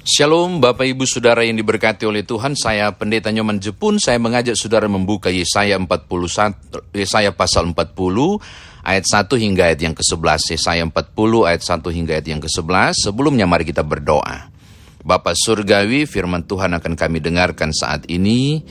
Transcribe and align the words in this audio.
Shalom 0.00 0.64
Bapak 0.64 0.88
Ibu 0.88 1.04
Saudara 1.04 1.44
yang 1.44 1.60
diberkati 1.60 2.08
oleh 2.08 2.24
Tuhan, 2.24 2.56
saya 2.56 2.88
Pendeta 2.96 3.28
Nyoman 3.28 3.60
Jepun, 3.60 4.00
saya 4.00 4.16
mengajak 4.16 4.56
Saudara 4.56 4.88
membuka 4.88 5.28
Yesaya 5.28 5.76
41 5.76 6.96
Yesaya 6.96 7.36
pasal 7.36 7.68
40 7.68 8.40
ayat 8.80 9.04
1 9.04 9.28
hingga 9.28 9.68
ayat 9.68 9.80
yang 9.84 9.92
ke-11. 9.92 10.56
Yesaya 10.56 10.88
40 10.88 11.04
ayat 11.44 11.60
1 11.60 11.84
hingga 11.92 12.12
ayat 12.16 12.26
yang 12.32 12.40
ke-11. 12.40 12.96
Sebelumnya 12.96 13.44
mari 13.44 13.68
kita 13.68 13.84
berdoa. 13.84 14.48
Bapak 15.04 15.36
Surgawi, 15.36 16.08
firman 16.08 16.48
Tuhan 16.48 16.80
akan 16.80 16.96
kami 16.96 17.20
dengarkan 17.20 17.68
saat 17.68 18.08
ini. 18.08 18.64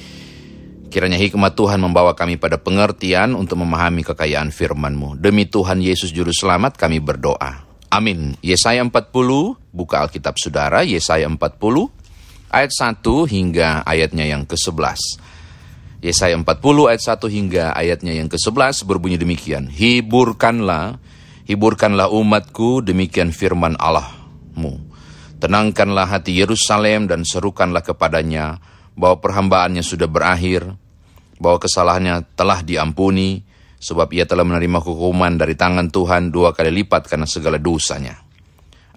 Kiranya 0.89 1.21
hikmat 1.21 1.54
Tuhan 1.54 1.77
membawa 1.77 2.18
kami 2.18 2.41
pada 2.41 2.57
pengertian 2.57 3.38
untuk 3.38 3.61
memahami 3.61 4.02
kekayaan 4.02 4.50
firman-Mu. 4.50 5.21
Demi 5.21 5.46
Tuhan 5.46 5.77
Yesus 5.77 6.09
Juru 6.09 6.34
Selamat 6.34 6.73
kami 6.73 6.98
berdoa. 6.98 7.68
Amin. 7.89 8.37
Yesaya 8.45 8.85
40, 8.85 9.57
buka 9.73 10.05
Alkitab 10.05 10.37
Saudara, 10.37 10.85
Yesaya 10.85 11.25
40, 11.25 11.89
ayat 12.54 12.69
1 12.69 13.01
hingga 13.25 13.81
ayatnya 13.81 14.29
yang 14.29 14.45
ke-11. 14.45 15.18
Yesaya 16.05 16.37
40 16.37 16.45
ayat 16.86 17.01
1 17.01 17.25
hingga 17.33 17.73
ayatnya 17.73 18.14
yang 18.14 18.29
ke-11 18.29 18.86
berbunyi 18.86 19.17
demikian. 19.17 19.73
Hiburkanlah, 19.73 21.01
hiburkanlah 21.50 22.14
umatku, 22.14 22.86
demikian 22.86 23.33
firman 23.33 23.73
Allahmu. 23.81 24.78
Tenangkanlah 25.42 26.06
hati 26.14 26.37
Yerusalem 26.37 27.09
dan 27.09 27.25
serukanlah 27.25 27.81
kepadanya 27.81 28.61
bahwa 28.93 29.17
perhambaannya 29.17 29.81
sudah 29.81 30.06
berakhir, 30.06 30.78
bahwa 31.42 31.57
kesalahannya 31.57 32.22
telah 32.38 32.61
diampuni, 32.61 33.48
sebab 33.80 34.11
ia 34.11 34.28
telah 34.28 34.44
menerima 34.44 34.83
hukuman 34.83 35.39
dari 35.39 35.56
tangan 35.56 35.88
Tuhan 35.88 36.30
dua 36.30 36.52
kali 36.52 36.70
lipat 36.83 37.08
karena 37.08 37.25
segala 37.25 37.56
dosanya. 37.56 38.20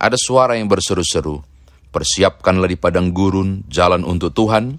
Ada 0.02 0.18
suara 0.18 0.58
yang 0.58 0.66
berseru-seru, 0.66 1.38
persiapkanlah 1.94 2.66
di 2.66 2.74
padang 2.74 3.14
gurun 3.14 3.62
jalan 3.70 4.02
untuk 4.02 4.34
Tuhan, 4.34 4.74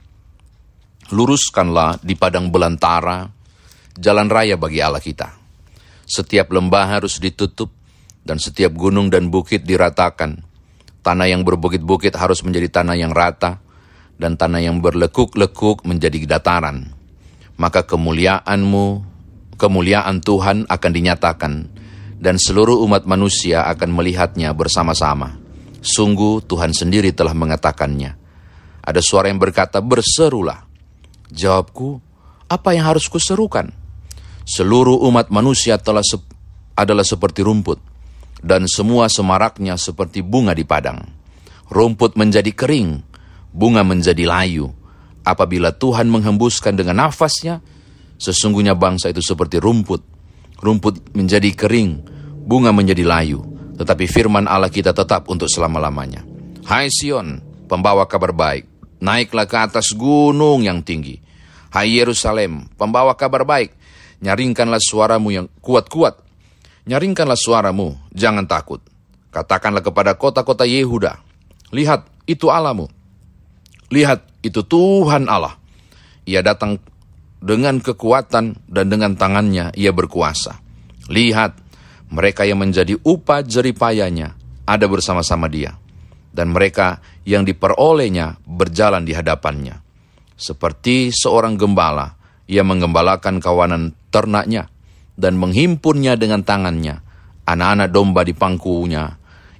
luruskanlah 1.15 2.03
di 2.03 2.19
padang 2.19 2.51
belantara 2.51 3.31
jalan 3.95 4.27
raya 4.27 4.59
bagi 4.59 4.83
Allah 4.83 4.99
kita. 4.99 5.39
Setiap 6.03 6.51
lembah 6.51 6.99
harus 6.99 7.23
ditutup 7.23 7.71
dan 8.27 8.35
setiap 8.35 8.75
gunung 8.75 9.07
dan 9.07 9.31
bukit 9.31 9.63
diratakan. 9.63 10.43
Tanah 11.03 11.27
yang 11.27 11.43
berbukit-bukit 11.43 12.15
harus 12.15 12.43
menjadi 12.47 12.79
tanah 12.79 12.95
yang 12.95 13.11
rata 13.11 13.59
dan 14.15 14.39
tanah 14.39 14.63
yang 14.63 14.79
berlekuk-lekuk 14.79 15.83
menjadi 15.83 16.39
dataran. 16.39 16.95
Maka 17.59 17.83
kemuliaanmu 17.83 19.12
kemuliaan 19.63 20.19
Tuhan 20.19 20.67
akan 20.67 20.91
dinyatakan, 20.91 21.53
dan 22.19 22.35
seluruh 22.35 22.83
umat 22.83 23.07
manusia 23.07 23.63
akan 23.71 23.95
melihatnya 23.95 24.51
bersama-sama. 24.51 25.39
Sungguh 25.79 26.43
Tuhan 26.43 26.75
sendiri 26.75 27.15
telah 27.15 27.31
mengatakannya. 27.31 28.19
Ada 28.83 28.99
suara 28.99 29.31
yang 29.31 29.39
berkata, 29.39 29.79
berserulah. 29.79 30.67
Jawabku, 31.31 32.03
apa 32.51 32.75
yang 32.75 32.91
harus 32.91 33.07
kuserukan? 33.07 33.71
Seluruh 34.43 34.99
umat 35.07 35.31
manusia 35.31 35.79
telah 35.79 36.03
se 36.03 36.19
adalah 36.75 37.07
seperti 37.07 37.39
rumput, 37.39 37.79
dan 38.43 38.67
semua 38.67 39.07
semaraknya 39.07 39.79
seperti 39.79 40.19
bunga 40.19 40.51
di 40.51 40.67
padang. 40.67 40.99
Rumput 41.71 42.19
menjadi 42.19 42.51
kering, 42.51 42.99
bunga 43.55 43.87
menjadi 43.87 44.27
layu. 44.27 44.75
Apabila 45.23 45.71
Tuhan 45.71 46.11
menghembuskan 46.11 46.75
dengan 46.75 47.07
nafasnya, 47.07 47.63
Sesungguhnya 48.23 48.71
bangsa 48.71 49.11
itu 49.11 49.19
seperti 49.19 49.59
rumput. 49.59 49.99
Rumput 50.63 51.11
menjadi 51.11 51.51
kering, 51.51 52.07
bunga 52.47 52.71
menjadi 52.71 53.03
layu. 53.03 53.43
Tetapi 53.75 54.07
firman 54.07 54.47
Allah 54.47 54.71
kita 54.71 54.95
tetap 54.95 55.27
untuk 55.27 55.51
selama-lamanya. 55.51 56.23
Hai 56.63 56.87
Sion, 56.87 57.43
pembawa 57.67 58.07
kabar 58.07 58.31
baik, 58.31 58.63
naiklah 59.03 59.43
ke 59.43 59.57
atas 59.59 59.91
gunung 59.91 60.63
yang 60.63 60.79
tinggi. 60.79 61.19
Hai 61.67 61.99
Yerusalem, 61.99 62.71
pembawa 62.79 63.19
kabar 63.19 63.43
baik, 63.43 63.75
nyaringkanlah 64.23 64.79
suaramu 64.79 65.35
yang 65.35 65.51
kuat-kuat. 65.59 66.23
Nyaringkanlah 66.87 67.35
suaramu, 67.35 67.99
jangan 68.15 68.47
takut. 68.47 68.79
Katakanlah 69.35 69.83
kepada 69.83 70.15
kota-kota 70.15 70.63
Yehuda, 70.63 71.19
lihat 71.75 72.07
itu 72.23 72.47
Allahmu. 72.47 72.87
Lihat 73.91 74.23
itu 74.45 74.63
Tuhan 74.63 75.27
Allah. 75.27 75.59
Ia 76.23 76.39
datang 76.39 76.79
dengan 77.43 77.83
kekuatan 77.83 78.63
dan 78.71 78.85
dengan 78.87 79.19
tangannya 79.19 79.75
ia 79.75 79.91
berkuasa. 79.91 80.63
Lihat, 81.11 81.59
mereka 82.07 82.47
yang 82.47 82.63
menjadi 82.63 82.95
upah 83.03 83.43
jeripayanya 83.43 84.39
ada 84.63 84.85
bersama-sama 84.87 85.51
dia. 85.51 85.75
Dan 86.33 86.55
mereka 86.55 87.03
yang 87.27 87.45
diperolehnya 87.45 88.41
berjalan 88.47 89.05
di 89.05 89.13
hadapannya. 89.13 89.83
Seperti 90.33 91.13
seorang 91.13 91.59
gembala, 91.59 92.17
ia 92.49 92.65
menggembalakan 92.65 93.37
kawanan 93.37 93.93
ternaknya 94.09 94.65
dan 95.13 95.37
menghimpunnya 95.37 96.17
dengan 96.17 96.41
tangannya. 96.41 97.05
Anak-anak 97.43 97.91
domba 97.91 98.23
di 98.25 98.33
pangkunya, 98.33 99.13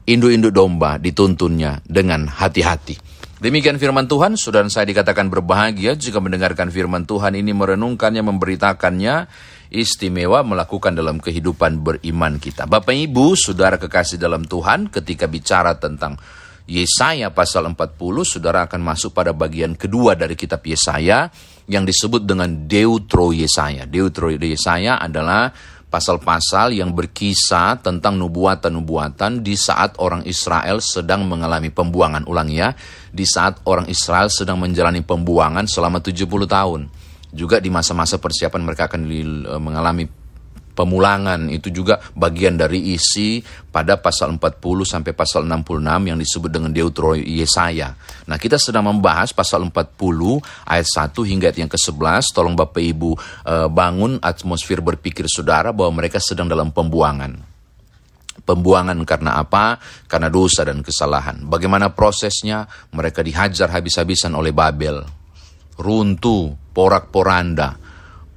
induk-induk 0.08 0.56
domba 0.56 0.98
dituntunnya 0.98 1.84
dengan 1.84 2.32
hati-hati. 2.32 2.96
Demikian 3.44 3.76
firman 3.76 4.08
Tuhan, 4.08 4.40
saudara 4.40 4.72
saya 4.72 4.88
dikatakan 4.88 5.28
berbahagia 5.28 6.00
jika 6.00 6.24
mendengarkan 6.24 6.72
firman 6.72 7.04
Tuhan 7.04 7.36
ini 7.36 7.52
merenungkannya, 7.52 8.24
memberitakannya, 8.24 9.28
istimewa 9.68 10.48
melakukan 10.48 10.96
dalam 10.96 11.20
kehidupan 11.20 11.84
beriman 11.84 12.40
kita. 12.40 12.64
Bapak 12.72 12.96
Ibu, 12.96 13.36
saudara 13.36 13.76
kekasih 13.76 14.16
dalam 14.16 14.48
Tuhan, 14.48 14.88
ketika 14.88 15.28
bicara 15.28 15.76
tentang 15.76 16.16
Yesaya 16.72 17.36
pasal 17.36 17.68
40, 17.68 18.00
saudara 18.24 18.64
akan 18.64 18.80
masuk 18.80 19.12
pada 19.12 19.36
bagian 19.36 19.76
kedua 19.76 20.16
dari 20.16 20.40
kitab 20.40 20.64
Yesaya 20.64 21.28
yang 21.68 21.84
disebut 21.84 22.24
dengan 22.24 22.48
Deutro 22.64 23.36
Yesaya. 23.36 23.84
Deutro 23.84 24.32
Yesaya 24.32 25.04
adalah 25.04 25.52
pasal-pasal 25.94 26.74
yang 26.74 26.90
berkisah 26.90 27.78
tentang 27.78 28.18
nubuatan-nubuatan 28.18 29.46
di 29.46 29.54
saat 29.54 29.94
orang 30.02 30.26
Israel 30.26 30.82
sedang 30.82 31.30
mengalami 31.30 31.70
pembuangan. 31.70 32.26
Ulang 32.26 32.50
ya, 32.50 32.74
di 33.14 33.22
saat 33.30 33.62
orang 33.70 33.86
Israel 33.86 34.34
sedang 34.34 34.58
menjalani 34.58 35.06
pembuangan 35.06 35.70
selama 35.70 36.02
70 36.02 36.26
tahun. 36.50 36.90
Juga 37.30 37.62
di 37.62 37.70
masa-masa 37.70 38.18
persiapan 38.18 38.62
mereka 38.66 38.90
akan 38.90 39.02
eh, 39.06 39.62
mengalami 39.62 40.23
pemulangan 40.74 41.48
itu 41.54 41.70
juga 41.70 42.02
bagian 42.18 42.58
dari 42.58 42.94
isi 42.98 43.40
pada 43.70 44.02
pasal 44.02 44.36
40 44.38 44.60
sampai 44.84 45.14
pasal 45.14 45.46
66 45.46 46.10
yang 46.10 46.18
disebut 46.18 46.50
dengan 46.50 46.74
Deutero 46.74 47.14
Yesaya. 47.14 47.94
Nah, 48.26 48.38
kita 48.42 48.58
sedang 48.58 48.90
membahas 48.90 49.32
pasal 49.32 49.66
40 49.66 50.42
ayat 50.66 50.88
1 50.90 51.30
hingga 51.30 51.54
ayat 51.54 51.60
yang 51.62 51.72
ke-11. 51.72 52.34
Tolong 52.34 52.58
Bapak 52.58 52.82
Ibu 52.82 53.12
uh, 53.46 53.70
bangun 53.70 54.18
atmosfer 54.20 54.82
berpikir 54.82 55.30
saudara 55.30 55.70
bahwa 55.72 56.04
mereka 56.04 56.18
sedang 56.18 56.50
dalam 56.50 56.74
pembuangan. 56.74 57.54
Pembuangan 58.44 58.98
karena 59.08 59.40
apa? 59.40 59.80
Karena 60.10 60.28
dosa 60.28 60.66
dan 60.68 60.84
kesalahan. 60.84 61.46
Bagaimana 61.48 61.94
prosesnya? 61.94 62.66
Mereka 62.92 63.24
dihajar 63.24 63.72
habis-habisan 63.72 64.36
oleh 64.36 64.52
Babel. 64.52 65.06
Runtuh, 65.80 66.74
porak-poranda, 66.76 67.78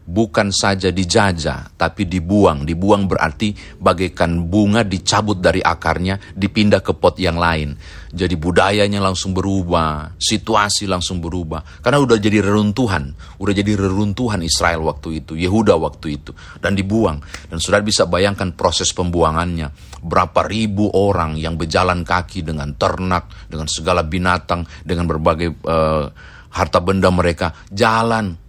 bukan 0.07 0.55
saja 0.55 0.95
dijajah, 0.95 1.75
tapi 1.75 2.07
dibuang. 2.07 2.63
Dibuang 2.63 3.11
berarti 3.11 3.51
bagaikan 3.83 4.47
bunga 4.47 4.87
dicabut 4.87 5.43
dari 5.43 5.59
akarnya, 5.59 6.17
dipindah 6.33 6.81
ke 6.81 6.95
pot 6.95 7.19
yang 7.19 7.37
lain. 7.37 7.75
Jadi 8.17 8.39
budayanya 8.39 9.03
langsung 9.03 9.35
berubah, 9.35 10.15
situasi 10.17 10.87
langsung 10.87 11.19
berubah. 11.19 11.83
Karena 11.83 11.99
udah 12.01 12.17
jadi 12.17 12.39
reruntuhan, 12.41 13.13
udah 13.37 13.53
jadi 13.53 13.77
reruntuhan 13.77 14.41
Israel 14.47 14.87
waktu 14.87 15.21
itu, 15.27 15.35
Yehuda 15.35 15.75
waktu 15.77 16.23
itu. 16.23 16.33
Dan 16.63 16.79
dibuang. 16.79 17.21
Dan 17.51 17.59
sudah 17.59 17.83
bisa 17.83 18.07
bayangkan 18.07 18.55
proses 18.55 18.95
pembuangannya. 18.95 19.75
Berapa 20.01 20.47
ribu 20.47 20.87
orang 20.95 21.35
yang 21.35 21.59
berjalan 21.59 22.07
kaki 22.07 22.47
dengan 22.47 22.79
ternak, 22.79 23.51
dengan 23.51 23.67
segala 23.67 24.07
binatang, 24.07 24.65
dengan 24.87 25.11
berbagai 25.11 25.61
uh, 25.67 26.07
harta 26.57 26.79
benda 26.81 27.11
mereka. 27.13 27.53
Jalan 27.69 28.46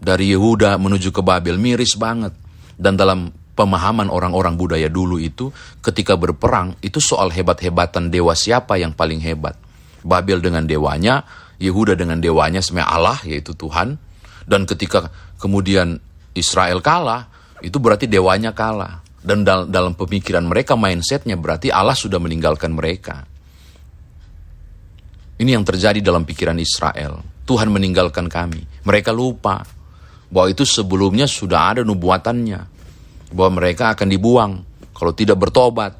dari 0.00 0.32
Yehuda 0.32 0.80
menuju 0.80 1.12
ke 1.12 1.20
Babel 1.20 1.60
miris 1.60 1.94
banget. 1.94 2.32
Dan 2.80 2.96
dalam 2.96 3.28
pemahaman 3.52 4.08
orang-orang 4.08 4.56
budaya 4.56 4.88
dulu 4.88 5.20
itu 5.20 5.52
ketika 5.84 6.16
berperang 6.16 6.80
itu 6.80 6.96
soal 6.96 7.28
hebat-hebatan 7.28 8.08
dewa 8.08 8.32
siapa 8.32 8.80
yang 8.80 8.96
paling 8.96 9.20
hebat. 9.20 9.54
Babel 10.00 10.40
dengan 10.40 10.64
dewanya, 10.64 11.28
Yehuda 11.60 11.92
dengan 11.92 12.24
dewanya 12.24 12.64
sebenarnya 12.64 12.88
Allah 12.88 13.18
yaitu 13.28 13.52
Tuhan. 13.52 14.00
Dan 14.48 14.64
ketika 14.64 15.12
kemudian 15.36 16.00
Israel 16.32 16.80
kalah, 16.80 17.28
itu 17.60 17.76
berarti 17.76 18.08
dewanya 18.08 18.56
kalah. 18.56 19.04
Dan 19.20 19.44
dal 19.44 19.68
dalam 19.68 19.92
pemikiran 19.92 20.48
mereka 20.48 20.80
mindsetnya 20.80 21.36
berarti 21.36 21.68
Allah 21.68 21.92
sudah 21.92 22.16
meninggalkan 22.16 22.72
mereka. 22.72 23.28
Ini 25.36 25.60
yang 25.60 25.64
terjadi 25.68 26.00
dalam 26.00 26.24
pikiran 26.24 26.56
Israel. 26.56 27.20
Tuhan 27.44 27.68
meninggalkan 27.68 28.32
kami. 28.32 28.64
Mereka 28.88 29.12
lupa 29.12 29.60
bahwa 30.30 30.48
itu 30.48 30.62
sebelumnya 30.62 31.26
sudah 31.26 31.74
ada 31.74 31.82
nubuatannya 31.82 32.60
bahwa 33.34 33.50
mereka 33.62 33.94
akan 33.94 34.08
dibuang 34.08 34.52
kalau 34.94 35.12
tidak 35.14 35.38
bertobat 35.38 35.92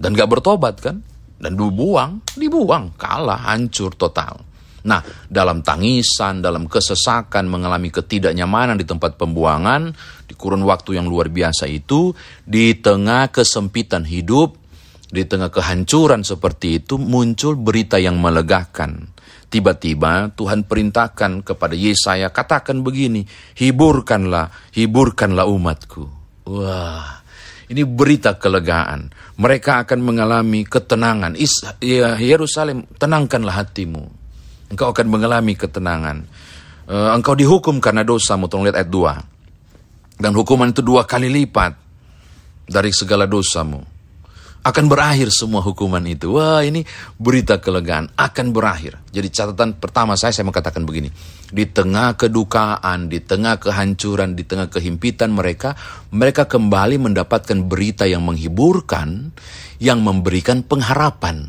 dan 0.00 0.12
gak 0.12 0.28
bertobat 0.28 0.76
kan 0.80 0.96
Dan 1.36 1.52
dibuang, 1.52 2.24
dibuang, 2.32 2.96
kalah, 2.96 3.52
hancur 3.52 3.92
total. 3.92 4.40
Nah, 4.88 5.02
dalam 5.28 5.60
tangisan, 5.60 6.40
dalam 6.40 6.64
kesesakan, 6.64 7.44
mengalami 7.44 7.92
ketidaknyamanan 7.92 8.80
di 8.80 8.88
tempat 8.88 9.20
pembuangan, 9.20 9.92
di 10.24 10.32
kurun 10.32 10.64
waktu 10.64 10.96
yang 10.96 11.10
luar 11.10 11.28
biasa 11.28 11.68
itu, 11.68 12.16
di 12.40 12.78
tengah 12.80 13.28
kesempitan 13.28 14.08
hidup, 14.08 14.56
di 15.12 15.28
tengah 15.28 15.52
kehancuran 15.52 16.24
seperti 16.24 16.80
itu, 16.80 16.96
muncul 16.96 17.52
berita 17.58 18.00
yang 18.00 18.16
melegakan. 18.16 19.12
Tiba-tiba 19.46 20.34
Tuhan 20.34 20.66
perintahkan 20.66 21.46
kepada 21.46 21.74
Yesaya, 21.78 22.34
katakan 22.34 22.82
begini, 22.82 23.22
hiburkanlah, 23.54 24.50
hiburkanlah 24.74 25.46
umatku. 25.46 26.04
Wah, 26.50 27.22
ini 27.70 27.86
berita 27.86 28.34
kelegaan. 28.38 29.10
Mereka 29.38 29.86
akan 29.86 29.98
mengalami 30.02 30.66
ketenangan. 30.66 31.38
Ya, 31.78 32.18
Yerusalem, 32.18 32.90
tenangkanlah 32.98 33.62
hatimu. 33.62 34.04
Engkau 34.74 34.90
akan 34.90 35.06
mengalami 35.06 35.54
ketenangan. 35.54 36.26
Uh, 36.86 37.14
engkau 37.14 37.38
dihukum 37.38 37.78
karena 37.78 38.02
dosamu. 38.02 38.50
Tolong 38.50 38.70
lihat 38.70 38.82
ayat 38.82 38.90
2. 38.90 40.22
Dan 40.22 40.32
hukuman 40.32 40.72
itu 40.72 40.80
dua 40.80 41.04
kali 41.04 41.28
lipat 41.28 41.76
dari 42.66 42.88
segala 42.88 43.28
dosamu. 43.28 43.95
Akan 44.66 44.90
berakhir 44.90 45.30
semua 45.30 45.62
hukuman 45.62 46.02
itu. 46.10 46.34
Wah 46.34 46.58
ini 46.58 46.82
berita 47.22 47.62
kelegaan. 47.62 48.10
Akan 48.18 48.50
berakhir. 48.50 48.98
Jadi 49.14 49.30
catatan 49.30 49.78
pertama 49.78 50.18
saya, 50.18 50.34
saya 50.34 50.42
mengatakan 50.42 50.82
begini. 50.82 51.06
Di 51.54 51.70
tengah 51.70 52.18
kedukaan, 52.18 53.06
di 53.06 53.22
tengah 53.22 53.62
kehancuran, 53.62 54.34
di 54.34 54.42
tengah 54.42 54.66
kehimpitan 54.66 55.30
mereka, 55.30 55.78
mereka 56.10 56.50
kembali 56.50 56.98
mendapatkan 56.98 57.62
berita 57.62 58.10
yang 58.10 58.26
menghiburkan, 58.26 59.30
yang 59.78 60.02
memberikan 60.02 60.66
pengharapan. 60.66 61.46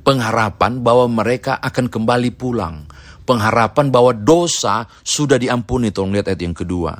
Pengharapan 0.00 0.80
bahwa 0.80 1.12
mereka 1.12 1.60
akan 1.60 1.92
kembali 1.92 2.32
pulang. 2.32 2.88
Pengharapan 3.28 3.92
bahwa 3.92 4.16
dosa 4.16 4.88
sudah 5.04 5.36
diampuni. 5.36 5.92
Tolong 5.92 6.16
lihat 6.16 6.32
ayat 6.32 6.40
yang 6.40 6.56
kedua. 6.56 6.96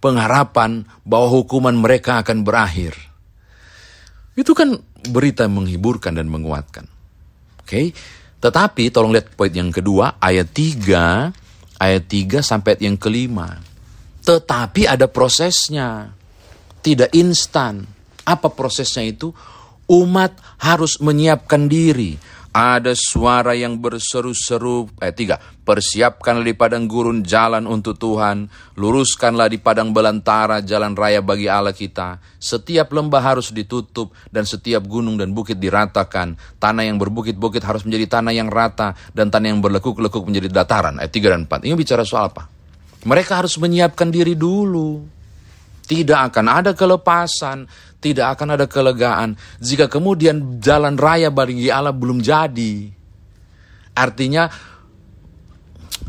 Pengharapan 0.00 0.88
bahwa 1.04 1.36
hukuman 1.36 1.76
mereka 1.76 2.24
akan 2.24 2.48
berakhir 2.48 3.07
itu 4.38 4.54
kan 4.54 4.78
berita 5.10 5.50
menghiburkan 5.50 6.14
dan 6.14 6.30
menguatkan. 6.30 6.86
Oke. 7.58 7.66
Okay? 7.66 7.86
Tetapi 8.38 8.94
tolong 8.94 9.10
lihat 9.10 9.34
poin 9.34 9.50
yang 9.50 9.74
kedua, 9.74 10.22
ayat 10.22 10.54
3, 10.54 11.82
ayat 11.82 12.04
3 12.06 12.38
sampai 12.38 12.78
yang 12.78 12.94
kelima. 12.94 13.58
Tetapi 14.22 14.86
ada 14.86 15.10
prosesnya. 15.10 16.14
Tidak 16.78 17.10
instan. 17.18 17.82
Apa 18.22 18.46
prosesnya 18.54 19.10
itu? 19.10 19.34
Umat 19.90 20.38
harus 20.62 21.02
menyiapkan 21.02 21.66
diri 21.66 22.14
ada 22.58 22.90
suara 22.98 23.54
yang 23.54 23.78
berseru-seru. 23.78 24.90
Ayat 24.98 25.14
tiga, 25.14 25.36
persiapkanlah 25.38 26.42
di 26.42 26.58
padang 26.58 26.90
gurun 26.90 27.22
jalan 27.22 27.70
untuk 27.70 27.94
Tuhan, 28.02 28.50
luruskanlah 28.74 29.46
di 29.46 29.62
padang 29.62 29.94
belantara 29.94 30.58
jalan 30.66 30.98
raya 30.98 31.22
bagi 31.22 31.46
Allah 31.46 31.70
kita. 31.70 32.18
Setiap 32.42 32.90
lembah 32.90 33.22
harus 33.22 33.54
ditutup 33.54 34.10
dan 34.34 34.42
setiap 34.42 34.82
gunung 34.90 35.14
dan 35.14 35.30
bukit 35.30 35.62
diratakan. 35.62 36.34
Tanah 36.58 36.82
yang 36.82 36.98
berbukit-bukit 36.98 37.62
harus 37.62 37.86
menjadi 37.86 38.18
tanah 38.18 38.34
yang 38.34 38.50
rata 38.50 38.98
dan 39.14 39.30
tanah 39.30 39.54
yang 39.54 39.62
berlekuk-lekuk 39.62 40.26
menjadi 40.26 40.50
dataran. 40.50 40.98
Ayat 40.98 41.14
tiga 41.14 41.30
dan 41.30 41.46
empat. 41.46 41.62
Ini 41.62 41.78
bicara 41.78 42.02
soal 42.02 42.34
apa? 42.34 42.50
Mereka 43.06 43.38
harus 43.38 43.54
menyiapkan 43.62 44.10
diri 44.10 44.34
dulu. 44.34 45.14
Tidak 45.88 46.20
akan 46.20 46.46
ada 46.52 46.76
kelepasan, 46.76 47.64
tidak 47.98 48.38
akan 48.38 48.54
ada 48.54 48.66
kelegaan 48.70 49.34
jika 49.58 49.90
kemudian 49.90 50.62
jalan 50.62 50.94
raya 50.94 51.34
bagi 51.34 51.66
Allah 51.70 51.94
belum 51.94 52.22
jadi. 52.22 52.94
Artinya 53.98 54.46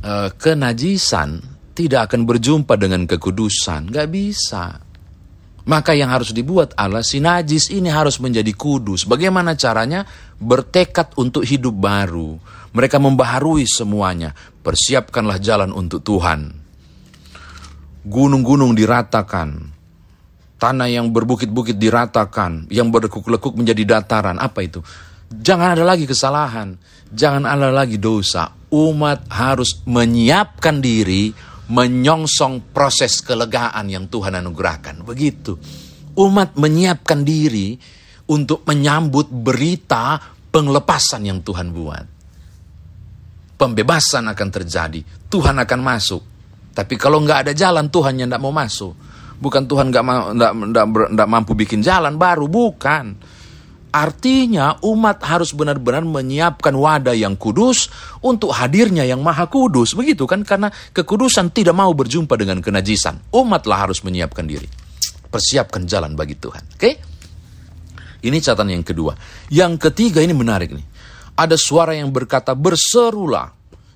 uh, 0.05 0.29
kenajisan 0.37 1.41
tidak 1.73 2.11
akan 2.11 2.29
berjumpa 2.29 2.77
dengan 2.77 3.09
kekudusan, 3.09 3.89
nggak 3.89 4.09
bisa. 4.13 4.77
Maka 5.69 5.93
yang 5.93 6.09
harus 6.09 6.33
dibuat 6.33 6.73
Allah 6.73 7.05
si 7.05 7.21
najis 7.21 7.69
ini 7.69 7.93
harus 7.93 8.17
menjadi 8.17 8.49
kudus. 8.57 9.05
Bagaimana 9.05 9.53
caranya? 9.53 10.01
Bertekad 10.41 11.13
untuk 11.21 11.45
hidup 11.45 11.77
baru. 11.77 12.41
Mereka 12.73 12.97
membaharui 12.97 13.69
semuanya. 13.69 14.33
Persiapkanlah 14.65 15.37
jalan 15.37 15.69
untuk 15.69 16.01
Tuhan. 16.01 16.57
Gunung-gunung 18.01 18.73
diratakan 18.73 19.78
Tanah 20.59 20.91
yang 20.91 21.15
berbukit-bukit 21.15 21.79
diratakan, 21.79 22.67
yang 22.67 22.91
berlekuk-lekuk 22.91 23.55
menjadi 23.55 23.95
dataran. 23.95 24.35
Apa 24.35 24.59
itu? 24.67 24.83
Jangan 25.31 25.79
ada 25.79 25.87
lagi 25.87 26.03
kesalahan, 26.03 26.75
jangan 27.15 27.47
ada 27.47 27.71
lagi 27.71 27.95
dosa. 27.95 28.51
Umat 28.67 29.23
harus 29.31 29.79
menyiapkan 29.87 30.83
diri, 30.83 31.31
menyongsong 31.71 32.75
proses 32.75 33.23
kelegaan 33.23 33.87
yang 33.87 34.11
Tuhan 34.11 34.35
anugerahkan. 34.35 35.07
Begitu. 35.07 35.55
Umat 36.19 36.59
menyiapkan 36.59 37.23
diri 37.23 37.79
untuk 38.27 38.67
menyambut 38.67 39.31
berita 39.31 40.19
penglepasan 40.51 41.23
yang 41.23 41.39
Tuhan 41.39 41.71
buat. 41.71 42.05
Pembebasan 43.55 44.27
akan 44.27 44.49
terjadi, 44.51 44.99
Tuhan 45.31 45.55
akan 45.55 45.79
masuk. 45.79 46.21
Tapi 46.75 46.95
kalau 46.99 47.23
nggak 47.23 47.47
ada 47.47 47.53
jalan, 47.55 47.87
Tuhan 47.87 48.19
yang 48.19 48.27
tidak 48.27 48.43
mau 48.43 48.51
masuk. 48.51 49.08
Bukan 49.39 49.71
Tuhan 49.71 49.87
nggak 49.87 50.03
nggak 51.15 51.29
mampu 51.31 51.55
bikin 51.55 51.79
jalan 51.79 52.19
baru, 52.19 52.51
bukan. 52.51 53.15
Artinya 53.89 54.77
umat 54.85 55.17
harus 55.25 55.49
benar-benar 55.49 56.05
menyiapkan 56.05 56.77
wadah 56.77 57.17
yang 57.17 57.33
kudus 57.33 57.89
untuk 58.21 58.53
hadirnya 58.53 59.01
yang 59.01 59.25
maha 59.25 59.49
kudus. 59.49 59.97
Begitu 59.97 60.29
kan? 60.29 60.45
Karena 60.45 60.69
kekudusan 60.69 61.49
tidak 61.49 61.73
mau 61.73 61.89
berjumpa 61.97 62.37
dengan 62.37 62.61
kenajisan. 62.61 63.17
Umatlah 63.33 63.89
harus 63.89 64.05
menyiapkan 64.05 64.45
diri. 64.45 64.69
Persiapkan 65.25 65.89
jalan 65.89 66.13
bagi 66.13 66.37
Tuhan. 66.37 66.63
Oke? 66.77 66.91
Ini 68.21 68.37
catatan 68.43 68.77
yang 68.77 68.85
kedua. 68.85 69.17
Yang 69.49 69.89
ketiga 69.89 70.21
ini 70.21 70.37
menarik 70.37 70.69
nih. 70.69 70.85
Ada 71.33 71.57
suara 71.57 71.97
yang 71.97 72.13
berkata, 72.13 72.53
berserulah. 72.53 73.55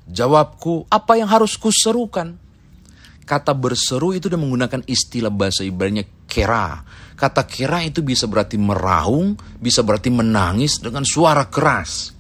Jawabku, 0.09 0.89
apa 0.89 1.21
yang 1.21 1.29
harus 1.29 1.53
kuserukan? 1.59 2.39
Kata 3.23 3.55
berseru 3.55 4.11
itu 4.11 4.27
dia 4.27 4.39
menggunakan 4.39 4.83
istilah 4.83 5.31
bahasa 5.31 5.63
Ibrani 5.63 6.27
kera. 6.27 6.83
Kata 7.15 7.47
kera 7.47 7.79
itu 7.81 8.03
bisa 8.03 8.27
berarti 8.27 8.59
meraung, 8.59 9.39
bisa 9.57 9.79
berarti 9.81 10.11
menangis 10.11 10.83
dengan 10.83 11.07
suara 11.07 11.47
keras. 11.47 12.11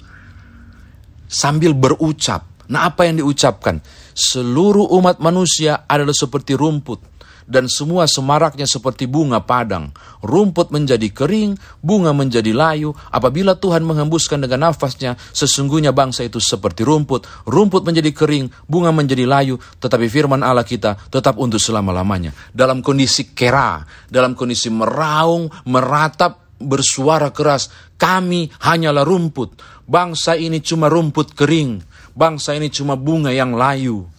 Sambil 1.27 1.75
berucap. 1.75 2.65
Nah 2.71 2.87
apa 2.87 3.03
yang 3.05 3.19
diucapkan? 3.19 3.83
Seluruh 4.13 4.93
umat 4.95 5.19
manusia 5.19 5.83
adalah 5.89 6.15
seperti 6.15 6.55
rumput 6.55 7.12
dan 7.45 7.67
semua 7.67 8.07
semaraknya 8.07 8.67
seperti 8.67 9.07
bunga 9.09 9.43
padang. 9.43 9.91
Rumput 10.23 10.71
menjadi 10.71 11.09
kering, 11.11 11.59
bunga 11.83 12.15
menjadi 12.15 12.51
layu. 12.55 12.95
Apabila 13.11 13.57
Tuhan 13.57 13.83
menghembuskan 13.83 14.43
dengan 14.43 14.71
nafasnya, 14.71 15.19
sesungguhnya 15.35 15.91
bangsa 15.91 16.23
itu 16.23 16.39
seperti 16.39 16.85
rumput. 16.87 17.27
Rumput 17.47 17.83
menjadi 17.83 18.11
kering, 18.13 18.51
bunga 18.67 18.95
menjadi 18.95 19.27
layu, 19.27 19.59
tetapi 19.79 20.07
firman 20.07 20.41
Allah 20.45 20.63
kita 20.63 20.95
tetap 21.11 21.35
untuk 21.41 21.59
selama-lamanya. 21.59 22.31
Dalam 22.53 22.79
kondisi 22.79 23.35
kera, 23.35 23.83
dalam 24.07 24.37
kondisi 24.37 24.71
meraung, 24.71 25.51
meratap, 25.67 26.43
bersuara 26.63 27.33
keras, 27.35 27.67
kami 27.99 28.47
hanyalah 28.63 29.03
rumput. 29.03 29.59
Bangsa 29.83 30.39
ini 30.39 30.63
cuma 30.63 30.87
rumput 30.87 31.35
kering. 31.35 31.83
Bangsa 32.15 32.55
ini 32.55 32.71
cuma 32.71 32.95
bunga 32.95 33.33
yang 33.33 33.57
layu. 33.57 34.12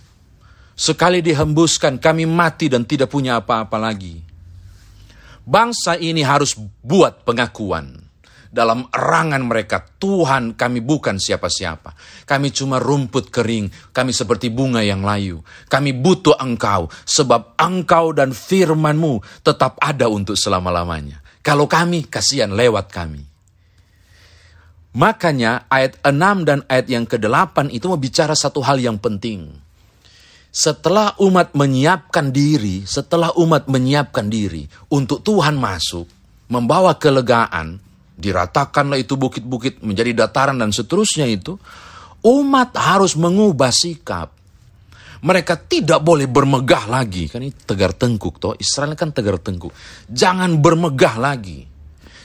Sekali 0.75 1.23
dihembuskan, 1.23 2.03
kami 2.03 2.27
mati 2.27 2.67
dan 2.67 2.83
tidak 2.83 3.15
punya 3.15 3.39
apa-apa 3.39 3.79
lagi. 3.79 4.19
Bangsa 5.47 5.95
ini 5.95 6.27
harus 6.27 6.59
buat 6.83 7.23
pengakuan. 7.23 8.03
Dalam 8.55 8.87
erangan 8.91 9.43
mereka, 9.43 9.83
Tuhan 9.83 10.55
kami 10.55 10.79
bukan 10.79 11.19
siapa-siapa. 11.19 11.95
Kami 12.27 12.55
cuma 12.55 12.79
rumput 12.79 13.31
kering, 13.31 13.91
kami 13.91 14.15
seperti 14.15 14.51
bunga 14.51 14.83
yang 14.83 15.03
layu. 15.03 15.43
Kami 15.67 15.91
butuh 15.91 16.39
engkau, 16.39 16.87
sebab 17.03 17.59
engkau 17.59 18.15
dan 18.15 18.31
firmanmu 18.31 19.43
tetap 19.43 19.79
ada 19.83 20.07
untuk 20.07 20.39
selama-lamanya. 20.39 21.23
Kalau 21.43 21.67
kami, 21.67 22.07
kasihan 22.07 22.55
lewat 22.55 22.95
kami. 22.95 23.27
Makanya 24.95 25.67
ayat 25.67 25.99
6 26.07 26.47
dan 26.47 26.63
ayat 26.71 26.87
yang 26.87 27.07
ke-8 27.11 27.75
itu 27.75 27.91
bicara 27.99 28.39
satu 28.39 28.63
hal 28.63 28.79
yang 28.79 29.03
penting 29.03 29.64
setelah 30.55 31.19
umat 31.19 31.51
menyiapkan 31.51 32.31
diri, 32.31 32.87
setelah 32.87 33.35
umat 33.43 33.67
menyiapkan 33.67 34.31
diri 34.31 34.63
untuk 34.95 35.27
Tuhan 35.27 35.59
masuk, 35.59 36.07
membawa 36.47 36.95
kelegaan, 36.95 37.83
diratakanlah 38.15 39.03
itu 39.03 39.19
bukit-bukit 39.19 39.83
menjadi 39.83 40.15
dataran 40.15 40.55
dan 40.55 40.71
seterusnya 40.71 41.27
itu, 41.27 41.59
umat 42.23 42.71
harus 42.79 43.19
mengubah 43.19 43.75
sikap. 43.75 44.31
Mereka 45.25 45.67
tidak 45.67 46.05
boleh 46.05 46.31
bermegah 46.31 46.87
lagi. 46.87 47.33
Kan 47.33 47.43
ini 47.43 47.51
tegar 47.51 47.97
tengkuk 47.97 48.37
toh. 48.39 48.55
Israel 48.61 48.93
kan 48.93 49.09
tegar 49.09 49.41
tengkuk. 49.41 49.73
Jangan 50.07 50.61
bermegah 50.61 51.17
lagi. 51.17 51.65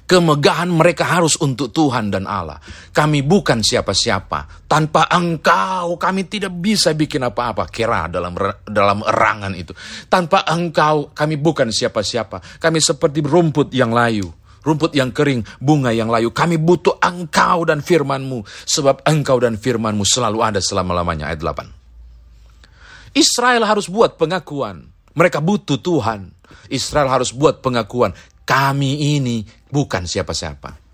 Kemegahan 0.09 0.73
mereka 0.73 1.05
harus 1.05 1.37
untuk 1.37 1.69
Tuhan 1.69 2.09
dan 2.09 2.25
Allah. 2.25 2.57
Kami 2.89 3.21
bukan 3.21 3.61
siapa-siapa. 3.61 4.65
Tanpa 4.65 5.05
engkau 5.05 6.01
kami 6.01 6.25
tidak 6.25 6.49
bisa 6.57 6.97
bikin 6.97 7.29
apa-apa. 7.29 7.69
Kira 7.69 8.09
dalam 8.09 8.33
dalam 8.65 9.05
erangan 9.05 9.53
itu. 9.53 9.69
Tanpa 10.09 10.49
engkau 10.49 11.13
kami 11.13 11.37
bukan 11.37 11.69
siapa-siapa. 11.69 12.41
Kami 12.57 12.81
seperti 12.81 13.21
rumput 13.21 13.69
yang 13.69 13.93
layu. 13.93 14.33
Rumput 14.65 14.97
yang 14.97 15.13
kering, 15.13 15.45
bunga 15.61 15.93
yang 15.93 16.09
layu. 16.09 16.33
Kami 16.33 16.57
butuh 16.57 16.97
engkau 17.05 17.69
dan 17.69 17.85
firmanmu. 17.85 18.41
Sebab 18.65 19.05
engkau 19.05 19.37
dan 19.37 19.61
firmanmu 19.61 20.01
selalu 20.09 20.41
ada 20.41 20.57
selama-lamanya. 20.57 21.29
Ayat 21.29 21.45
8. 21.45 23.13
Israel 23.13 23.61
harus 23.61 23.85
buat 23.85 24.17
pengakuan. 24.17 24.89
Mereka 25.13 25.37
butuh 25.37 25.77
Tuhan. 25.77 26.33
Israel 26.73 27.13
harus 27.13 27.29
buat 27.29 27.61
pengakuan 27.61 28.17
kami 28.49 29.21
ini 29.21 29.45
bukan 29.69 30.09
siapa-siapa. 30.09 30.89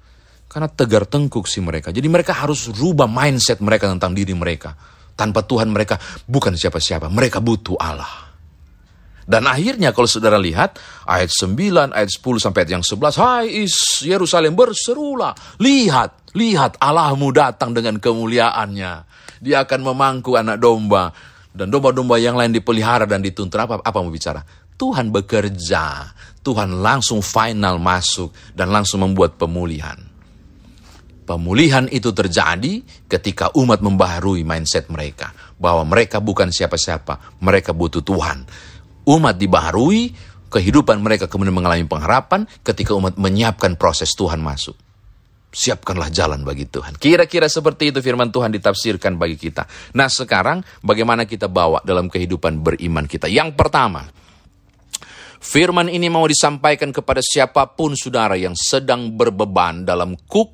Karena 0.51 0.67
tegar 0.67 1.07
tengkuk 1.07 1.47
sih 1.47 1.63
mereka. 1.63 1.95
Jadi 1.95 2.11
mereka 2.11 2.35
harus 2.35 2.67
rubah 2.67 3.07
mindset 3.07 3.63
mereka 3.63 3.87
tentang 3.87 4.11
diri 4.11 4.35
mereka. 4.35 4.75
Tanpa 5.15 5.47
Tuhan 5.47 5.71
mereka 5.71 5.95
bukan 6.27 6.59
siapa-siapa. 6.59 7.07
Mereka 7.07 7.39
butuh 7.39 7.79
Allah. 7.79 8.35
Dan 9.25 9.47
akhirnya 9.47 9.89
kalau 9.95 10.05
saudara 10.05 10.37
lihat 10.37 10.77
ayat 11.07 11.31
9, 11.31 11.95
ayat 11.95 12.09
10 12.11 12.43
sampai 12.43 12.59
ayat 12.61 12.71
yang 12.77 12.85
11. 12.85 13.23
Hai 13.23 13.45
is 13.47 13.75
Yerusalem 14.03 14.53
berserulah. 14.53 15.33
Lihat, 15.57 16.35
lihat 16.35 16.77
Allahmu 16.77 17.31
datang 17.31 17.71
dengan 17.71 17.97
kemuliaannya. 18.03 18.93
Dia 19.39 19.63
akan 19.63 19.79
memangku 19.81 20.35
anak 20.35 20.59
domba. 20.59 21.09
Dan 21.55 21.71
domba-domba 21.71 22.19
yang 22.19 22.35
lain 22.35 22.51
dipelihara 22.51 23.07
dan 23.07 23.23
dituntun. 23.23 23.55
Apa, 23.63 23.79
apa 23.79 23.97
mau 24.03 24.11
bicara? 24.11 24.43
Tuhan 24.75 25.11
bekerja. 25.11 26.13
Tuhan 26.45 26.83
langsung 26.83 27.25
final 27.25 27.81
masuk 27.81 28.29
dan 28.53 28.69
langsung 28.69 29.01
membuat 29.01 29.39
pemulihan. 29.39 29.97
Pemulihan 31.25 31.89
itu 31.89 32.13
terjadi 32.13 32.85
ketika 33.09 33.49
umat 33.57 33.81
membaharui 33.81 34.45
mindset 34.45 34.85
mereka. 34.93 35.33
Bahwa 35.57 35.81
mereka 35.81 36.21
bukan 36.21 36.53
siapa-siapa, 36.53 37.41
mereka 37.41 37.73
butuh 37.73 38.05
Tuhan. 38.05 38.45
Umat 39.09 39.33
dibaharui, 39.41 40.13
kehidupan 40.53 41.01
mereka 41.01 41.25
kemudian 41.25 41.57
mengalami 41.57 41.83
pengharapan 41.89 42.45
ketika 42.61 42.93
umat 42.93 43.17
menyiapkan 43.17 43.73
proses 43.73 44.13
Tuhan 44.13 44.37
masuk. 44.37 44.77
Siapkanlah 45.55 46.11
jalan 46.11 46.43
bagi 46.43 46.67
Tuhan. 46.67 46.99
Kira-kira 46.99 47.47
seperti 47.47 47.89
itu 47.89 48.03
firman 48.03 48.29
Tuhan 48.29 48.51
ditafsirkan 48.53 49.15
bagi 49.15 49.39
kita. 49.39 49.65
Nah 49.95 50.11
sekarang 50.11 50.61
bagaimana 50.83 51.23
kita 51.23 51.47
bawa 51.47 51.79
dalam 51.81 52.11
kehidupan 52.11 52.59
beriman 52.59 53.07
kita. 53.07 53.31
Yang 53.31 53.55
pertama, 53.55 54.03
Firman 55.41 55.91
ini 55.91 56.07
mau 56.07 56.23
disampaikan 56.23 56.95
kepada 56.95 57.19
siapa 57.19 57.67
pun 57.75 57.95
saudara 57.97 58.39
yang 58.39 58.55
sedang 58.55 59.11
berbeban 59.11 59.83
dalam 59.83 60.15
kuk, 60.15 60.51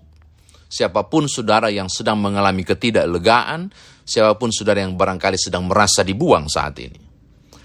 siapa 0.65 1.05
pun 1.05 1.29
saudara 1.29 1.69
yang 1.69 1.85
sedang 1.91 2.17
mengalami 2.17 2.65
ketidaklegaan, 2.65 3.69
siapa 4.01 4.33
pun 4.37 4.49
saudara 4.49 4.81
yang 4.81 4.97
barangkali 4.97 5.37
sedang 5.37 5.69
merasa 5.69 6.01
dibuang 6.01 6.49
saat 6.49 6.75
ini. 6.81 6.99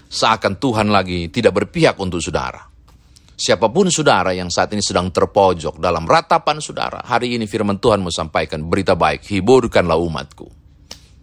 Seakan 0.07 0.55
Tuhan 0.55 0.87
lagi 0.87 1.27
tidak 1.33 1.57
berpihak 1.63 1.99
untuk 1.99 2.23
saudara. 2.23 2.63
Siapa 3.37 3.69
pun 3.69 3.85
saudara 3.93 4.33
yang 4.33 4.49
saat 4.49 4.73
ini 4.73 4.81
sedang 4.81 5.13
terpojok 5.13 5.77
dalam 5.77 6.09
ratapan 6.09 6.57
saudara, 6.57 7.05
hari 7.05 7.37
ini 7.37 7.45
firman 7.45 7.77
Tuhan 7.77 8.01
mau 8.01 8.09
sampaikan 8.09 8.65
berita 8.65 8.97
baik, 8.97 9.29
hiburkanlah 9.29 9.99
umatku. 9.99 10.47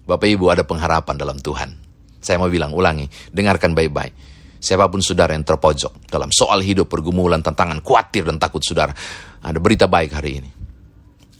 Bapak 0.05 0.29
Ibu 0.29 0.53
ada 0.53 0.63
pengharapan 0.63 1.17
dalam 1.17 1.41
Tuhan. 1.41 1.75
Saya 2.21 2.37
mau 2.39 2.53
bilang, 2.53 2.77
ulangi, 2.77 3.09
dengarkan 3.33 3.73
baik-baik 3.73 4.34
siapa 4.65 4.89
pun 4.89 5.05
saudara 5.05 5.37
yang 5.37 5.45
terpojok 5.45 6.09
dalam 6.09 6.33
soal 6.33 6.65
hidup, 6.65 6.89
pergumulan, 6.89 7.45
tantangan, 7.45 7.85
khawatir 7.85 8.25
dan 8.25 8.41
takut 8.41 8.65
saudara. 8.65 8.97
Ada 9.45 9.61
berita 9.61 9.85
baik 9.85 10.11
hari 10.17 10.41
ini. 10.41 10.51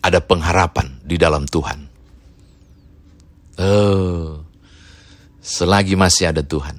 Ada 0.05 0.21
pengharapan 0.21 1.01
di 1.01 1.17
dalam 1.17 1.49
Tuhan. 1.49 1.79
Oh, 3.57 4.45
selagi 5.41 5.97
masih 5.97 6.37
ada 6.37 6.45
Tuhan. 6.45 6.77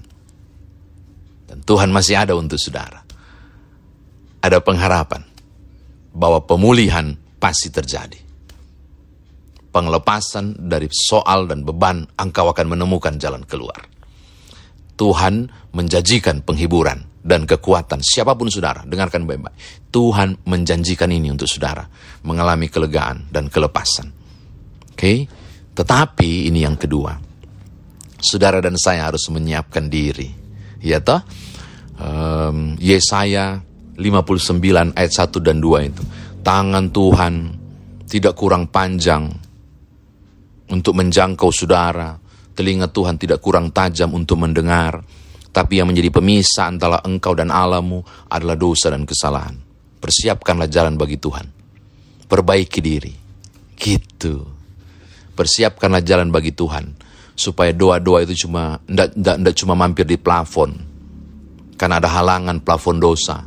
Dan 1.49 1.65
Tuhan 1.65 1.89
masih 1.89 2.13
ada 2.21 2.37
untuk 2.37 2.61
saudara. 2.61 3.01
Ada 4.45 4.61
pengharapan 4.61 5.25
bahwa 6.13 6.45
pemulihan 6.45 7.17
pasti 7.41 7.73
terjadi. 7.73 8.21
Penglepasan 9.73 10.69
dari 10.69 10.85
soal 10.93 11.49
dan 11.49 11.65
beban, 11.65 12.05
engkau 12.21 12.53
akan 12.53 12.77
menemukan 12.77 13.17
jalan 13.17 13.41
keluar. 13.49 13.94
Tuhan 14.95 15.51
menjanjikan 15.75 16.41
penghiburan 16.41 17.03
dan 17.25 17.43
kekuatan. 17.43 17.99
Siapa 18.05 18.37
pun 18.37 18.47
saudara, 18.47 18.85
dengarkan 18.87 19.27
baik-baik. 19.27 19.89
Tuhan 19.91 20.45
menjanjikan 20.47 21.09
ini 21.11 21.33
untuk 21.33 21.49
saudara. 21.49 21.83
Mengalami 22.23 22.71
kelegaan 22.71 23.27
dan 23.33 23.51
kelepasan. 23.51 24.13
Oke? 24.93 24.95
Okay? 24.95 25.17
Tetapi 25.75 26.47
ini 26.47 26.63
yang 26.63 26.79
kedua. 26.79 27.17
Saudara 28.15 28.63
dan 28.63 28.79
saya 28.79 29.11
harus 29.11 29.27
menyiapkan 29.27 29.91
diri. 29.91 30.31
Ya 30.79 31.03
toh? 31.03 31.19
Um, 31.99 32.79
Yesaya 32.79 33.59
59 33.97 34.95
ayat 34.95 35.11
1 35.11 35.35
dan 35.43 35.57
2 35.59 35.89
itu. 35.91 36.03
Tangan 36.45 36.85
Tuhan 36.93 37.33
tidak 38.05 38.37
kurang 38.37 38.69
panjang 38.69 39.27
untuk 40.69 40.93
menjangkau 40.97 41.49
saudara, 41.49 42.13
Telinga 42.55 42.87
Tuhan 42.87 43.19
tidak 43.19 43.43
kurang 43.43 43.75
tajam 43.75 44.15
untuk 44.15 44.39
mendengar, 44.39 45.03
tapi 45.55 45.79
yang 45.79 45.87
menjadi 45.91 46.11
pemisah 46.11 46.67
antara 46.67 46.99
engkau 47.03 47.31
dan 47.31 47.47
Allahmu 47.47 48.27
adalah 48.27 48.59
dosa 48.59 48.91
dan 48.91 49.07
kesalahan. 49.07 49.55
Persiapkanlah 50.03 50.67
jalan 50.67 50.99
bagi 50.99 51.15
Tuhan. 51.15 51.47
Perbaiki 52.27 52.83
diri. 52.83 53.15
Gitu. 53.75 54.35
Persiapkanlah 55.31 56.03
jalan 56.03 56.27
bagi 56.27 56.51
Tuhan. 56.51 56.95
Supaya 57.35 57.71
doa-doa 57.71 58.27
itu 58.27 58.47
cuma 58.47 58.83
tidak 58.83 59.55
cuma 59.55 59.79
mampir 59.79 60.03
di 60.03 60.19
plafon. 60.19 60.75
Karena 61.79 62.03
ada 62.03 62.11
halangan 62.19 62.59
plafon 62.59 62.99
dosa. 62.99 63.43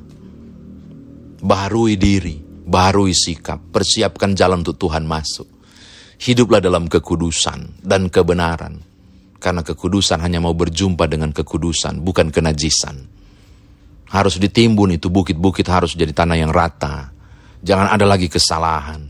Baharui 1.44 2.00
diri, 2.00 2.40
baharui 2.40 3.12
sikap, 3.12 3.68
persiapkan 3.68 4.32
jalan 4.32 4.64
untuk 4.64 4.80
Tuhan 4.80 5.04
masuk. 5.04 5.48
Hiduplah 6.18 6.64
dalam 6.64 6.88
kekudusan 6.88 7.84
dan 7.84 8.08
kebenaran 8.08 8.87
karena 9.38 9.62
kekudusan 9.62 10.18
hanya 10.18 10.42
mau 10.42 10.54
berjumpa 10.54 11.06
dengan 11.06 11.30
kekudusan, 11.30 12.02
bukan 12.02 12.34
kenajisan. 12.34 13.06
Harus 14.10 14.40
ditimbun 14.42 14.98
itu 14.98 15.12
bukit-bukit 15.12 15.68
harus 15.70 15.94
jadi 15.94 16.10
tanah 16.10 16.36
yang 16.40 16.50
rata. 16.50 17.12
Jangan 17.62 17.94
ada 17.94 18.06
lagi 18.08 18.26
kesalahan. 18.26 19.06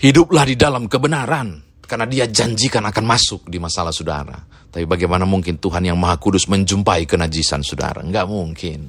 Hiduplah 0.00 0.44
di 0.48 0.56
dalam 0.56 0.90
kebenaran. 0.90 1.70
Karena 1.84 2.06
dia 2.06 2.30
janjikan 2.30 2.86
akan 2.86 3.04
masuk 3.04 3.50
di 3.50 3.58
masalah 3.58 3.90
saudara. 3.90 4.38
Tapi 4.70 4.86
bagaimana 4.86 5.26
mungkin 5.26 5.58
Tuhan 5.58 5.90
yang 5.90 5.98
maha 5.98 6.22
kudus 6.22 6.46
menjumpai 6.46 7.02
kenajisan 7.02 7.66
saudara? 7.66 7.98
Enggak 7.98 8.30
mungkin. 8.30 8.86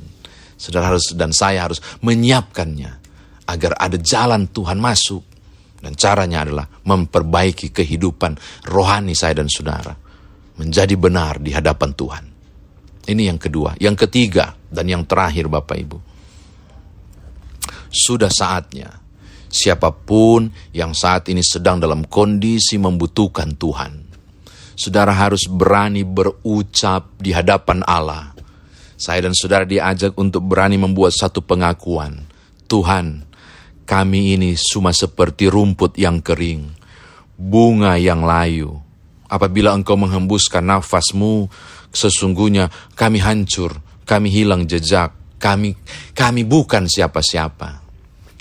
Saudara 0.53 0.93
harus 0.93 1.09
dan 1.17 1.33
saya 1.33 1.65
harus 1.65 1.81
menyiapkannya. 2.05 3.01
Agar 3.49 3.73
ada 3.81 3.97
jalan 3.97 4.45
Tuhan 4.53 4.77
masuk 4.77 5.30
dan 5.81 5.97
caranya 5.97 6.45
adalah 6.45 6.69
memperbaiki 6.85 7.73
kehidupan 7.73 8.37
rohani 8.69 9.17
saya 9.17 9.41
dan 9.41 9.49
saudara. 9.49 9.97
Menjadi 10.61 10.93
benar 10.93 11.41
di 11.41 11.49
hadapan 11.51 11.89
Tuhan. 11.97 12.23
Ini 13.09 13.33
yang 13.33 13.41
kedua. 13.41 13.73
Yang 13.81 14.05
ketiga 14.07 14.53
dan 14.69 14.85
yang 14.85 15.03
terakhir 15.09 15.49
Bapak 15.49 15.77
Ibu. 15.77 15.97
Sudah 17.91 18.29
saatnya 18.29 19.01
siapa 19.51 19.91
pun 19.91 20.47
yang 20.71 20.95
saat 20.95 21.27
ini 21.27 21.43
sedang 21.43 21.81
dalam 21.81 22.05
kondisi 22.05 22.77
membutuhkan 22.77 23.57
Tuhan. 23.57 23.93
Saudara 24.77 25.11
harus 25.11 25.49
berani 25.49 26.05
berucap 26.07 27.11
di 27.19 27.35
hadapan 27.35 27.83
Allah. 27.83 28.31
Saya 28.95 29.25
dan 29.25 29.33
saudara 29.33 29.65
diajak 29.65 30.13
untuk 30.15 30.45
berani 30.45 30.77
membuat 30.77 31.11
satu 31.11 31.41
pengakuan. 31.41 32.21
Tuhan, 32.69 33.27
kami 33.91 34.39
ini 34.39 34.55
cuma 34.55 34.95
seperti 34.95 35.51
rumput 35.51 35.99
yang 35.99 36.23
kering, 36.23 36.71
bunga 37.35 37.99
yang 37.99 38.23
layu. 38.23 38.79
Apabila 39.27 39.75
engkau 39.75 39.99
menghembuskan 39.99 40.63
nafasmu, 40.63 41.51
sesungguhnya 41.91 42.71
kami 42.95 43.19
hancur, 43.19 43.83
kami 44.07 44.31
hilang 44.31 44.63
jejak, 44.63 45.11
kami 45.43 45.75
kami 46.15 46.47
bukan 46.47 46.87
siapa-siapa. 46.87 47.83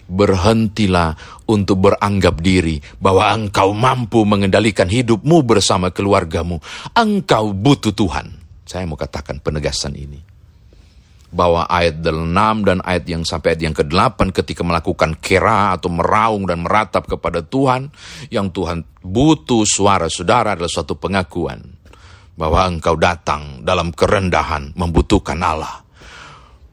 Berhentilah 0.06 1.42
untuk 1.50 1.82
beranggap 1.82 2.38
diri 2.38 2.78
bahwa 3.02 3.34
engkau 3.34 3.74
mampu 3.74 4.22
mengendalikan 4.22 4.86
hidupmu 4.86 5.42
bersama 5.42 5.90
keluargamu. 5.90 6.62
Engkau 6.94 7.50
butuh 7.50 7.90
Tuhan. 7.90 8.38
Saya 8.62 8.86
mau 8.86 8.94
katakan 8.94 9.42
penegasan 9.42 9.98
ini 9.98 10.29
bahwa 11.30 11.66
ayat 11.70 12.02
6 12.02 12.66
dan 12.66 12.78
ayat 12.82 13.04
yang 13.06 13.22
sampai 13.22 13.54
ayat 13.54 13.62
yang 13.70 13.76
ke-8 13.76 14.34
ketika 14.34 14.66
melakukan 14.66 15.14
kera 15.22 15.78
atau 15.78 15.90
meraung 15.90 16.46
dan 16.46 16.66
meratap 16.66 17.06
kepada 17.06 17.46
Tuhan, 17.46 17.90
yang 18.34 18.50
Tuhan 18.50 18.82
butuh 19.02 19.62
suara 19.62 20.10
saudara 20.10 20.58
adalah 20.58 20.70
suatu 20.70 20.98
pengakuan 20.98 21.62
bahwa 22.34 22.66
engkau 22.66 22.98
datang 22.98 23.62
dalam 23.62 23.94
kerendahan 23.94 24.74
membutuhkan 24.74 25.38
Allah. 25.38 25.86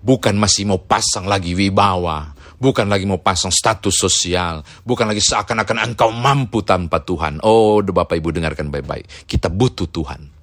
Bukan 0.02 0.40
masih 0.40 0.70
mau 0.70 0.82
pasang 0.82 1.28
lagi 1.28 1.54
wibawa, 1.54 2.38
Bukan 2.58 2.90
lagi 2.90 3.06
mau 3.06 3.22
pasang 3.22 3.54
status 3.54 3.94
sosial. 3.94 4.66
Bukan 4.82 5.06
lagi 5.06 5.22
seakan-akan 5.22 5.94
engkau 5.94 6.10
mampu 6.10 6.66
tanpa 6.66 7.06
Tuhan. 7.06 7.38
Oh, 7.46 7.86
Bapak 7.86 8.18
Ibu 8.18 8.34
dengarkan 8.34 8.74
baik-baik. 8.74 9.30
Kita 9.30 9.54
butuh 9.54 9.86
Tuhan. 9.86 10.37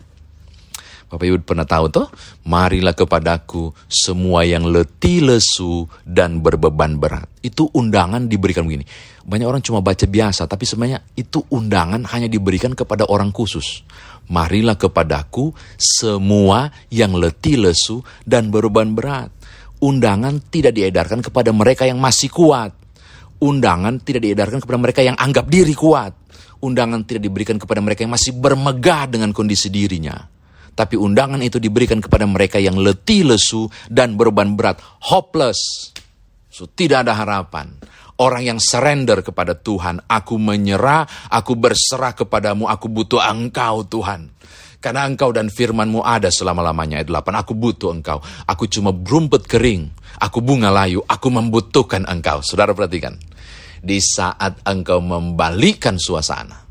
Bapak 1.08 1.24
Ibu 1.24 1.36
pernah 1.44 1.68
tahu 1.68 1.86
tuh? 1.92 2.06
Marilah 2.48 2.96
kepadaku 2.96 3.70
semua 3.86 4.42
yang 4.42 4.66
letih 4.66 5.24
lesu 5.24 5.86
dan 6.02 6.40
berbeban 6.40 6.98
berat. 6.98 7.28
Itu 7.44 7.70
undangan 7.70 8.26
diberikan 8.26 8.64
begini. 8.64 8.84
Banyak 9.24 9.46
orang 9.46 9.62
cuma 9.64 9.80
baca 9.80 10.04
biasa, 10.04 10.44
tapi 10.44 10.68
sebenarnya 10.68 11.00
itu 11.16 11.40
undangan 11.48 12.04
hanya 12.12 12.28
diberikan 12.28 12.76
kepada 12.76 13.08
orang 13.08 13.32
khusus. 13.32 13.84
Marilah 14.28 14.80
kepadaku 14.80 15.52
semua 15.76 16.72
yang 16.88 17.12
letih 17.16 17.60
lesu 17.60 18.00
dan 18.24 18.48
berbeban 18.48 18.96
berat 18.96 19.28
undangan 19.84 20.40
tidak 20.48 20.72
diedarkan 20.72 21.20
kepada 21.20 21.52
mereka 21.52 21.84
yang 21.84 22.00
masih 22.00 22.32
kuat. 22.32 22.72
Undangan 23.44 24.00
tidak 24.00 24.24
diedarkan 24.24 24.64
kepada 24.64 24.80
mereka 24.80 25.00
yang 25.04 25.16
anggap 25.20 25.44
diri 25.52 25.76
kuat. 25.76 26.16
Undangan 26.64 27.04
tidak 27.04 27.28
diberikan 27.28 27.60
kepada 27.60 27.84
mereka 27.84 28.08
yang 28.08 28.16
masih 28.16 28.32
bermegah 28.32 29.04
dengan 29.04 29.36
kondisi 29.36 29.68
dirinya. 29.68 30.16
Tapi 30.74 30.98
undangan 30.98 31.38
itu 31.40 31.62
diberikan 31.62 32.02
kepada 32.02 32.26
mereka 32.26 32.58
yang 32.58 32.74
letih 32.74 33.30
lesu 33.30 33.70
dan 33.86 34.18
berban 34.18 34.58
berat, 34.58 34.82
hopeless. 35.06 35.90
So, 36.50 36.66
tidak 36.66 37.06
ada 37.06 37.14
harapan. 37.14 37.74
Orang 38.14 38.46
yang 38.46 38.62
surrender 38.62 39.26
kepada 39.26 39.58
Tuhan, 39.58 39.98
aku 40.06 40.38
menyerah, 40.38 41.06
aku 41.30 41.58
berserah 41.58 42.14
kepadamu, 42.14 42.70
aku 42.70 42.86
butuh 42.86 43.18
engkau 43.18 43.82
Tuhan. 43.82 44.30
Karena 44.78 45.08
engkau 45.08 45.32
dan 45.32 45.48
firmanmu 45.48 46.04
ada 46.04 46.28
selama-lamanya. 46.28 47.00
Ayat 47.00 47.08
8, 47.08 47.40
aku 47.40 47.56
butuh 47.56 47.90
engkau. 47.90 48.20
Aku 48.44 48.68
cuma 48.68 48.92
berumput 48.92 49.48
kering. 49.48 49.88
Aku 50.20 50.44
bunga 50.44 50.68
layu. 50.68 51.00
Aku 51.08 51.32
membutuhkan 51.32 52.04
engkau. 52.04 52.44
Saudara 52.44 52.76
perhatikan. 52.76 53.16
Di 53.80 53.96
saat 53.96 54.60
engkau 54.68 55.00
membalikan 55.00 55.96
suasana. 55.96 56.63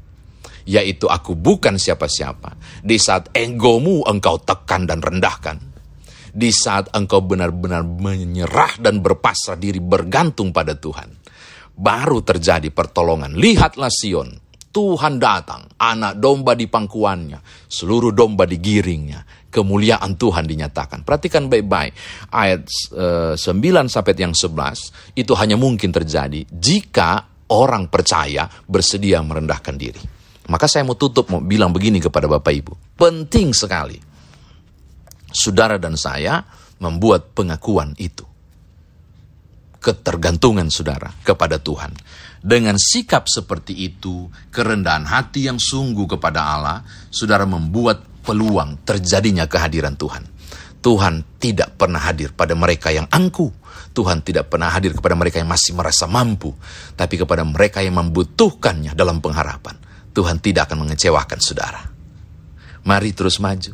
Yaitu 0.63 1.12
aku 1.12 1.36
bukan 1.36 1.75
siapa-siapa. 1.75 2.82
Di 2.84 2.96
saat 3.00 3.32
egomu 3.36 4.03
engkau 4.08 4.39
tekan 4.41 4.88
dan 4.88 5.03
rendahkan. 5.03 5.60
Di 6.34 6.50
saat 6.50 6.89
engkau 6.96 7.22
benar-benar 7.22 7.86
menyerah 7.86 8.82
dan 8.82 9.03
berpasrah 9.03 9.60
diri 9.60 9.84
bergantung 9.84 10.50
pada 10.50 10.74
Tuhan. 10.74 11.22
Baru 11.74 12.22
terjadi 12.25 12.70
pertolongan. 12.74 13.38
Lihatlah 13.38 13.89
Sion 13.89 14.43
Tuhan 14.74 15.22
datang, 15.22 15.70
anak 15.77 16.17
domba 16.17 16.58
di 16.58 16.65
pangkuannya, 16.65 17.70
seluruh 17.70 18.10
domba 18.10 18.50
digiringnya, 18.50 19.22
kemuliaan 19.53 20.17
Tuhan 20.17 20.50
dinyatakan. 20.50 21.05
Perhatikan 21.05 21.46
baik-baik, 21.46 21.93
ayat 22.34 22.65
uh, 22.98 23.38
eh, 23.38 23.86
9 23.86 23.86
sampai 23.86 24.13
yang 24.17 24.34
11, 24.34 25.13
itu 25.13 25.34
hanya 25.38 25.62
mungkin 25.62 25.93
terjadi 25.93 26.50
jika 26.50 27.22
orang 27.53 27.86
percaya 27.86 28.50
bersedia 28.65 29.22
merendahkan 29.22 29.77
diri. 29.77 30.01
Maka 30.51 30.67
saya 30.67 30.83
mau 30.83 31.00
tutup, 31.00 31.31
mau 31.31 31.39
bilang 31.39 31.71
begini 31.71 32.03
kepada 32.03 32.27
Bapak 32.27 32.53
Ibu. 32.53 32.73
Penting 33.00 33.55
sekali, 33.55 33.95
saudara 35.31 35.79
dan 35.79 35.95
saya 35.95 36.43
membuat 36.83 37.31
pengakuan 37.31 37.95
itu. 37.95 38.27
Ketergantungan 39.83 40.71
saudara 40.71 41.12
kepada 41.27 41.59
Tuhan 41.59 41.91
dengan 42.43 42.75
sikap 42.75 43.31
seperti 43.31 43.88
itu, 43.88 44.27
kerendahan 44.51 45.07
hati 45.07 45.47
yang 45.47 45.59
sungguh 45.59 46.03
kepada 46.12 46.43
Allah, 46.43 46.83
saudara 47.07 47.47
membuat 47.47 48.03
peluang 48.19 48.83
terjadinya 48.83 49.47
kehadiran 49.47 49.95
Tuhan. 49.95 50.27
Tuhan 50.83 51.39
tidak 51.39 51.79
pernah 51.79 52.03
hadir 52.03 52.35
pada 52.35 52.51
mereka 52.51 52.91
yang 52.91 53.07
angku. 53.07 53.47
Tuhan 53.95 54.19
tidak 54.19 54.51
pernah 54.51 54.67
hadir 54.67 54.91
kepada 54.91 55.15
mereka 55.15 55.39
yang 55.39 55.47
masih 55.47 55.71
merasa 55.71 56.03
mampu. 56.03 56.51
Tapi 57.00 57.15
kepada 57.15 57.47
mereka 57.47 57.79
yang 57.79 57.95
membutuhkannya 57.95 58.91
dalam 58.91 59.23
pengharapan. 59.23 59.79
Tuhan 60.13 60.38
tidak 60.39 60.70
akan 60.70 60.86
mengecewakan 60.88 61.39
saudara. 61.41 61.82
Mari 62.86 63.12
terus 63.17 63.41
maju. 63.41 63.74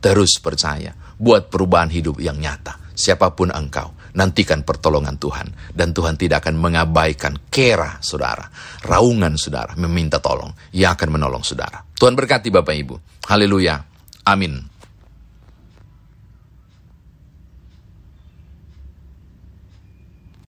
Terus 0.00 0.40
percaya. 0.40 0.96
Buat 1.18 1.52
perubahan 1.52 1.92
hidup 1.92 2.18
yang 2.18 2.40
nyata. 2.40 2.80
Siapa 2.96 3.30
pun 3.36 3.52
engkau 3.52 3.98
nantikan 4.18 4.66
pertolongan 4.66 5.14
Tuhan. 5.14 5.48
Dan 5.70 5.94
Tuhan 5.94 6.18
tidak 6.18 6.42
akan 6.42 6.58
mengabaikan 6.58 7.38
kera 7.46 8.02
saudara, 8.02 8.50
raungan 8.82 9.38
saudara, 9.38 9.78
meminta 9.78 10.18
tolong. 10.18 10.50
Ia 10.74 10.98
akan 10.98 11.08
menolong 11.14 11.46
saudara. 11.46 11.78
Tuhan 11.94 12.18
berkati 12.18 12.50
Bapak 12.50 12.74
Ibu. 12.74 12.94
Haleluya. 13.30 13.78
Amin. 14.26 14.77